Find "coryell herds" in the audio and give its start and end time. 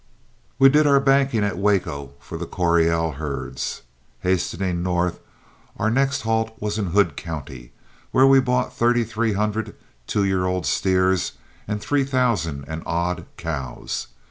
2.47-3.83